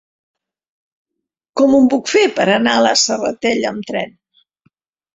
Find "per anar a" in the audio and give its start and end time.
2.41-2.83